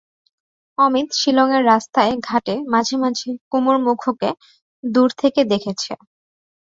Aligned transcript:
অমিত 0.77 1.09
শিলঙের 1.15 1.63
রাস্তায়-ঘাটে 1.65 2.55
মাঝে 2.73 2.95
মাঝে 3.03 3.29
কুমার 3.51 3.77
মুখোকে 3.85 4.29
দূর 4.83 5.09
থেকে 5.21 5.41
দেখেছে। 5.51 5.91